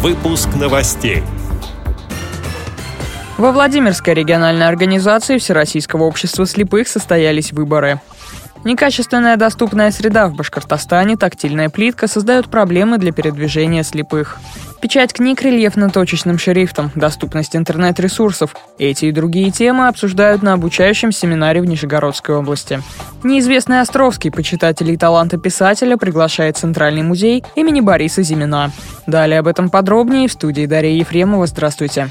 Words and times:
Выпуск 0.00 0.50
новостей. 0.54 1.24
Во 3.36 3.50
Владимирской 3.50 4.14
региональной 4.14 4.68
организации 4.68 5.38
Всероссийского 5.38 6.04
общества 6.04 6.46
слепых 6.46 6.86
состоялись 6.86 7.50
выборы. 7.50 8.00
Некачественная 8.64 9.36
доступная 9.36 9.90
среда 9.90 10.28
в 10.28 10.34
Башкортостане, 10.34 11.16
тактильная 11.16 11.70
плитка 11.70 12.06
создают 12.06 12.50
проблемы 12.50 12.98
для 12.98 13.12
передвижения 13.12 13.82
слепых. 13.82 14.38
Печать 14.80 15.12
книг 15.12 15.42
рельефно-точечным 15.42 16.38
шрифтом, 16.38 16.92
доступность 16.94 17.56
интернет-ресурсов. 17.56 18.54
Эти 18.78 19.06
и 19.06 19.12
другие 19.12 19.50
темы 19.50 19.88
обсуждают 19.88 20.42
на 20.42 20.52
обучающем 20.52 21.10
семинаре 21.10 21.60
в 21.60 21.64
Нижегородской 21.64 22.36
области. 22.36 22.80
Неизвестный 23.24 23.80
Островский, 23.80 24.30
почитателей 24.30 24.96
таланта 24.96 25.36
писателя, 25.36 25.96
приглашает 25.96 26.56
Центральный 26.56 27.02
музей 27.02 27.42
имени 27.56 27.80
Бориса 27.80 28.22
Зимина. 28.22 28.70
Далее 29.06 29.40
об 29.40 29.48
этом 29.48 29.68
подробнее 29.68 30.28
в 30.28 30.32
студии 30.32 30.66
Дарья 30.66 30.92
Ефремова. 30.92 31.46
Здравствуйте. 31.46 32.10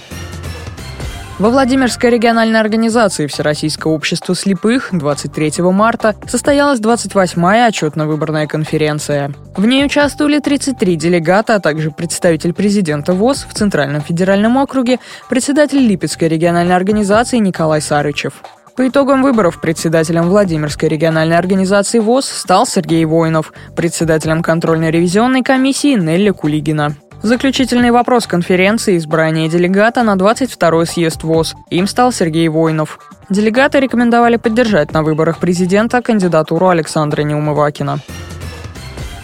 Во 1.40 1.52
Владимирской 1.52 2.10
региональной 2.10 2.60
организации 2.60 3.28
Всероссийского 3.28 3.92
общества 3.92 4.34
слепых 4.34 4.90
23 4.92 5.62
марта 5.66 6.16
состоялась 6.28 6.80
28-я 6.80 7.68
отчетно-выборная 7.68 8.48
конференция. 8.48 9.32
В 9.56 9.64
ней 9.68 9.86
участвовали 9.86 10.40
33 10.40 10.96
делегата, 10.96 11.54
а 11.54 11.60
также 11.60 11.92
представитель 11.92 12.54
президента 12.54 13.14
ВОЗ 13.14 13.46
в 13.48 13.54
Центральном 13.54 14.02
федеральном 14.02 14.58
округе, 14.58 14.98
председатель 15.30 15.78
Липецкой 15.78 16.28
региональной 16.28 16.76
организации 16.76 17.38
Николай 17.38 17.82
Сарычев. 17.82 18.34
По 18.76 18.88
итогам 18.88 19.22
выборов 19.22 19.62
председателем 19.62 20.30
Владимирской 20.30 20.90
региональной 20.90 21.38
организации 21.38 22.00
ВОЗ 22.00 22.26
стал 22.26 22.66
Сергей 22.66 23.06
Воинов, 23.06 23.54
председателем 23.76 24.42
контрольно-ревизионной 24.42 25.44
комиссии 25.44 25.94
Нелли 25.94 26.32
Кулигина. 26.32 26.96
Заключительный 27.24 27.92
вопрос 27.92 28.28
конференции– 28.28 28.96
избрание 28.98 29.50
делегата 29.50 30.04
на 30.04 30.16
22-й 30.16 30.86
съезд 30.86 31.24
ВОЗ. 31.24 31.56
Им 31.72 31.88
стал 31.88 32.12
Сергей 32.12 32.48
Воинов. 32.48 33.00
Делегаты 33.30 33.80
рекомендовали 33.80 34.38
поддержать 34.38 34.94
на 34.94 35.02
выборах 35.02 35.40
президента 35.40 36.02
кандидатуру 36.02 36.68
Александра 36.68 37.24
Неумывакина. 37.24 38.00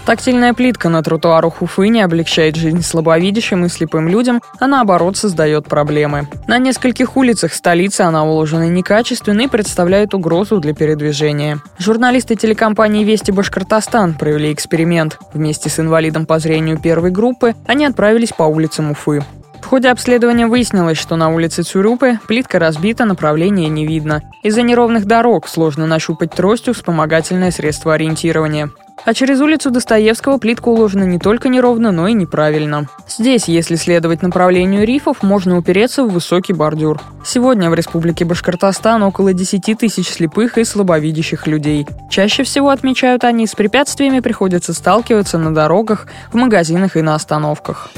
Тактильная 0.05 0.53
плитка 0.53 0.89
на 0.89 1.01
тротуарах 1.01 1.61
Уфы 1.61 1.87
не 1.87 2.01
облегчает 2.01 2.57
жизнь 2.57 2.81
слабовидящим 2.81 3.65
и 3.65 3.69
слепым 3.69 4.09
людям, 4.09 4.41
а 4.59 4.67
наоборот 4.67 5.15
создает 5.15 5.65
проблемы. 5.65 6.27
На 6.45 6.57
нескольких 6.57 7.15
улицах 7.15 7.53
столицы 7.53 8.01
она 8.01 8.25
уложена 8.25 8.67
некачественно 8.67 9.41
и 9.41 9.47
представляет 9.47 10.13
угрозу 10.13 10.59
для 10.59 10.73
передвижения. 10.73 11.59
Журналисты 11.79 12.35
телекомпании 12.35 13.05
«Вести 13.05 13.31
Башкортостан» 13.31 14.15
провели 14.15 14.51
эксперимент. 14.51 15.19
Вместе 15.33 15.69
с 15.69 15.79
инвалидом 15.79 16.25
по 16.25 16.37
зрению 16.37 16.79
первой 16.79 17.11
группы 17.11 17.55
они 17.65 17.85
отправились 17.85 18.33
по 18.33 18.43
улицам 18.43 18.91
Уфы. 18.91 19.23
В 19.61 19.65
ходе 19.65 19.89
обследования 19.89 20.45
выяснилось, 20.45 20.97
что 20.97 21.15
на 21.15 21.29
улице 21.29 21.63
Цюрюпы 21.63 22.19
плитка 22.27 22.59
разбита, 22.59 23.05
направления 23.05 23.69
не 23.69 23.87
видно. 23.87 24.21
Из-за 24.43 24.61
неровных 24.61 25.05
дорог 25.05 25.47
сложно 25.47 25.87
нащупать 25.87 26.31
тростью 26.31 26.73
вспомогательное 26.73 27.49
средство 27.49 27.93
ориентирования. 27.93 28.69
А 29.05 29.13
через 29.13 29.41
улицу 29.41 29.69
Достоевского 29.69 30.37
плитка 30.37 30.69
уложена 30.69 31.03
не 31.03 31.19
только 31.19 31.49
неровно, 31.49 31.91
но 31.91 32.07
и 32.07 32.13
неправильно. 32.13 32.87
Здесь, 33.07 33.49
если 33.49 33.75
следовать 33.75 34.21
направлению 34.21 34.85
рифов, 34.85 35.23
можно 35.23 35.57
упереться 35.57 36.03
в 36.03 36.09
высокий 36.09 36.53
бордюр. 36.53 37.01
Сегодня 37.25 37.69
в 37.69 37.73
Республике 37.73 38.23
Башкортостан 38.23 39.03
около 39.03 39.33
10 39.33 39.77
тысяч 39.77 40.07
слепых 40.07 40.57
и 40.57 40.63
слабовидящих 40.63 41.47
людей. 41.47 41.85
Чаще 42.09 42.43
всего, 42.43 42.69
отмечают 42.69 43.25
они, 43.25 43.45
с 43.45 43.55
препятствиями 43.55 44.21
приходится 44.21 44.73
сталкиваться 44.73 45.37
на 45.37 45.53
дорогах, 45.53 46.07
в 46.31 46.35
магазинах 46.35 46.95
и 46.95 47.01
на 47.01 47.15
остановках. 47.15 47.89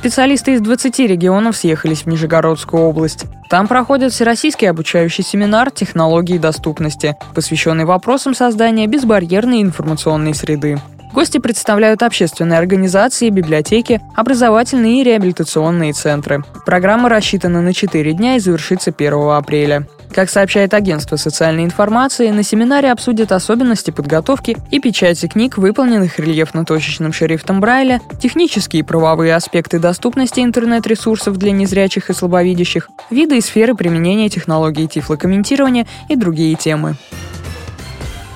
Специалисты 0.00 0.54
из 0.54 0.62
20 0.62 0.98
регионов 1.00 1.58
съехались 1.58 2.04
в 2.04 2.06
Нижегородскую 2.06 2.84
область. 2.84 3.26
Там 3.50 3.68
проходит 3.68 4.14
всероссийский 4.14 4.70
обучающий 4.70 5.22
семинар 5.22 5.70
«Технологии 5.70 6.38
доступности», 6.38 7.16
посвященный 7.34 7.84
вопросам 7.84 8.32
создания 8.32 8.86
безбарьерной 8.86 9.60
информационной 9.60 10.34
среды. 10.34 10.80
Гости 11.12 11.36
представляют 11.36 12.02
общественные 12.02 12.58
организации, 12.58 13.28
библиотеки, 13.28 14.00
образовательные 14.16 15.02
и 15.02 15.04
реабилитационные 15.04 15.92
центры. 15.92 16.44
Программа 16.64 17.10
рассчитана 17.10 17.60
на 17.60 17.74
4 17.74 18.14
дня 18.14 18.36
и 18.36 18.40
завершится 18.40 18.94
1 18.96 19.12
апреля. 19.32 19.86
Как 20.12 20.28
сообщает 20.28 20.74
агентство 20.74 21.16
социальной 21.16 21.64
информации, 21.64 22.30
на 22.30 22.42
семинаре 22.42 22.90
обсудят 22.90 23.30
особенности 23.30 23.92
подготовки 23.92 24.56
и 24.70 24.80
печати 24.80 25.26
книг, 25.26 25.56
выполненных 25.56 26.18
рельефно-точечным 26.18 27.12
шрифтом 27.12 27.60
Брайля, 27.60 28.00
технические 28.20 28.80
и 28.80 28.82
правовые 28.82 29.34
аспекты 29.34 29.78
доступности 29.78 30.40
интернет-ресурсов 30.40 31.36
для 31.36 31.52
незрячих 31.52 32.10
и 32.10 32.12
слабовидящих, 32.12 32.90
виды 33.10 33.38
и 33.38 33.40
сферы 33.40 33.74
применения 33.76 34.28
технологий 34.28 34.88
тифлокомментирования 34.88 35.86
и 36.08 36.16
другие 36.16 36.56
темы. 36.56 36.96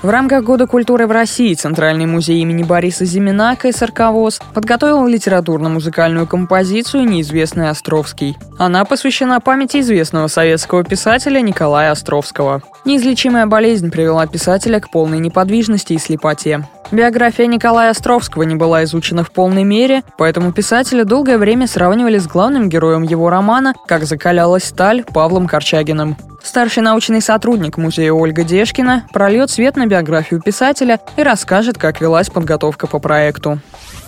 В 0.05 0.11
рамках 0.11 0.45
Года 0.45 0.67
культуры 0.67 1.07
в 1.07 1.13
России 1.13 1.55
Центральный 1.55 2.05
музей 2.05 2.43
имени 2.43 2.63
Бориса 2.63 3.07
Зимина 3.07 3.57
КСРК 3.57 4.11
ВОЗ 4.11 4.39
подготовил 4.53 5.07
литературно-музыкальную 5.07 6.27
композицию 6.27 7.07
«Неизвестный 7.07 7.71
Островский». 7.71 8.37
Она 8.59 8.85
посвящена 8.85 9.41
памяти 9.41 9.81
известного 9.81 10.27
советского 10.27 10.85
писателя 10.85 11.41
Николая 11.41 11.91
Островского. 11.91 12.61
Неизлечимая 12.85 13.47
болезнь 13.47 13.91
привела 13.91 14.27
писателя 14.27 14.79
к 14.79 14.91
полной 14.91 15.21
неподвижности 15.21 15.95
и 15.95 15.99
слепоте. 15.99 16.69
Биография 16.93 17.47
Николая 17.47 17.91
Островского 17.91 18.43
не 18.43 18.55
была 18.55 18.85
изучена 18.85 19.25
в 19.25 19.31
полной 19.31 19.65
мере, 19.65 20.03
поэтому 20.19 20.53
писателя 20.53 21.05
долгое 21.05 21.39
время 21.39 21.67
сравнивали 21.67 22.19
с 22.19 22.27
главным 22.27 22.69
героем 22.69 23.03
его 23.03 23.31
романа 23.31 23.75
«Как 23.87 24.05
закалялась 24.05 24.65
сталь» 24.65 25.03
Павлом 25.05 25.47
Корчагиным. 25.47 26.17
Старший 26.43 26.83
научный 26.83 27.23
сотрудник 27.23 27.79
музея 27.79 28.13
Ольга 28.13 28.45
Дешкина 28.45 29.07
прольет 29.13 29.51
свет 29.51 29.77
на 29.77 29.87
биографию 29.87 30.43
писателя 30.43 31.01
и 31.17 31.23
расскажет, 31.23 31.79
как 31.79 32.03
велась 32.03 32.29
подготовка 32.29 32.87
по 32.87 32.99
проекту. 32.99 33.59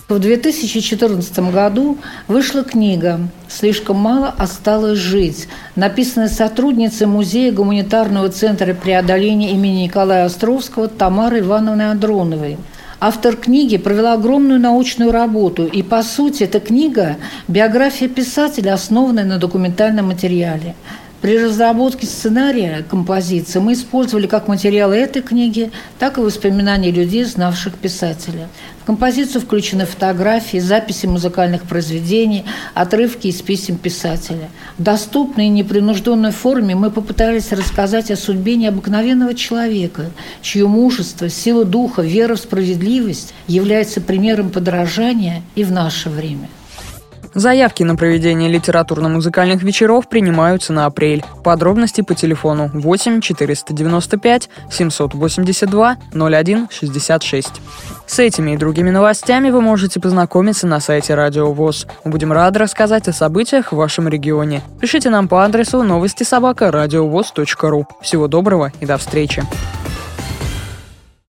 В 0.09 0.19
2014 0.19 1.37
году 1.51 1.97
вышла 2.29 2.63
книга 2.63 3.19
«Слишком 3.49 3.97
мало 3.97 4.29
осталось 4.29 4.99
жить», 4.99 5.49
написанная 5.75 6.29
сотрудницей 6.29 7.07
Музея 7.07 7.51
гуманитарного 7.51 8.29
центра 8.29 8.73
преодоления 8.73 9.51
имени 9.51 9.83
Николая 9.83 10.23
Островского 10.23 10.87
Тамарой 10.87 11.41
Ивановной 11.41 11.91
Андроновой. 11.91 12.55
Автор 13.01 13.35
книги 13.35 13.75
провела 13.75 14.13
огромную 14.13 14.61
научную 14.61 15.11
работу, 15.11 15.65
и, 15.65 15.83
по 15.83 16.01
сути, 16.03 16.43
эта 16.43 16.61
книга– 16.61 17.17
биография 17.49 18.07
писателя, 18.07 18.75
основанная 18.75 19.25
на 19.25 19.39
документальном 19.39 20.07
материале– 20.07 20.75
при 21.21 21.43
разработке 21.43 22.05
сценария 22.05 22.85
композиции 22.87 23.57
мы 23.57 23.73
использовали 23.73 24.27
как 24.27 24.47
материалы 24.47 24.95
этой 24.95 25.23
книги, 25.23 25.71
так 25.97 26.17
и 26.17 26.21
воспоминания 26.21 26.91
людей, 26.91 27.23
знавших 27.23 27.73
писателя. 27.73 28.47
В 28.81 28.85
композицию 28.85 29.41
включены 29.41 29.85
фотографии, 29.85 30.59
записи 30.59 31.07
музыкальных 31.07 31.63
произведений, 31.63 32.45
отрывки 32.75 33.27
из 33.27 33.41
писем 33.41 33.77
писателя. 33.77 34.49
В 34.77 34.83
доступной 34.83 35.47
и 35.47 35.49
непринужденной 35.49 36.31
форме 36.31 36.75
мы 36.75 36.91
попытались 36.91 37.51
рассказать 37.51 38.11
о 38.11 38.15
судьбе 38.15 38.55
необыкновенного 38.55 39.33
человека, 39.33 40.11
чье 40.43 40.67
мужество, 40.67 41.29
сила 41.29 41.65
духа, 41.65 42.03
вера 42.03 42.35
в 42.35 42.39
справедливость 42.39 43.33
является 43.47 44.01
примером 44.01 44.51
подражания 44.51 45.41
и 45.55 45.63
в 45.63 45.71
наше 45.71 46.09
время. 46.09 46.47
Заявки 47.37 47.83
на 47.83 47.95
проведение 47.95 48.49
литературно-музыкальных 48.49 49.61
вечеров 49.61 50.09
принимаются 50.09 50.73
на 50.73 50.87
апрель. 50.87 51.23
Подробности 51.43 52.01
по 52.01 52.15
телефону 52.15 52.71
8 52.73 53.21
495 53.21 54.49
782 54.71 55.97
01 56.13 56.67
66. 56.71 57.61
С 58.07 58.17
этими 58.17 58.55
и 58.55 58.57
другими 58.57 58.89
новостями 58.89 59.51
вы 59.51 59.61
можете 59.61 59.99
познакомиться 59.99 60.65
на 60.65 60.79
сайте 60.79 61.13
Радио 61.13 61.53
ВОЗ. 61.53 61.85
Мы 62.03 62.09
будем 62.09 62.33
рады 62.33 62.57
рассказать 62.57 63.07
о 63.07 63.13
событиях 63.13 63.71
в 63.71 63.75
вашем 63.75 64.07
регионе. 64.07 64.63
Пишите 64.81 65.11
нам 65.11 65.27
по 65.27 65.45
адресу 65.45 65.83
новости 65.83 66.23
собака 66.23 66.71
ру. 66.71 67.85
Всего 68.01 68.27
доброго 68.27 68.71
и 68.79 68.87
до 68.87 68.97
встречи. 68.97 69.43